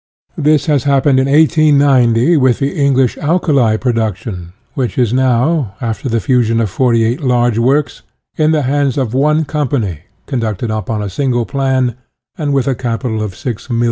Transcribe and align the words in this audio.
This 0.37 0.65
has 0.65 0.85
happened 0.85 1.19
in 1.19 1.27
1890 1.29 2.35
with 2.37 2.57
the 2.57 2.75
English 2.75 3.19
alkali 3.19 3.77
production, 3.77 4.53
which 4.73 4.97
is 4.97 5.13
now, 5.13 5.75
after 5.79 6.09
the 6.09 6.19
fusion 6.19 6.59
of 6.59 6.71
48 6.71 7.21
large 7.21 7.59
works, 7.59 8.01
in 8.35 8.49
the 8.49 8.63
hands 8.63 8.97
of 8.97 9.13
one 9.13 9.45
company, 9.45 9.99
conducted 10.25 10.71
upon 10.71 11.03
a 11.03 11.07
single 11.11 11.45
plan, 11.45 11.97
and 12.35 12.51
with 12.51 12.65
a 12.67 12.73
capital 12.73 13.21
of 13.21 13.33
6,000,000. 13.35 13.79